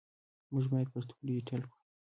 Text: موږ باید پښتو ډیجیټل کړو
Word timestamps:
موږ 0.51 0.65
باید 0.71 0.91
پښتو 0.93 1.13
ډیجیټل 1.27 1.61
کړو 1.71 1.75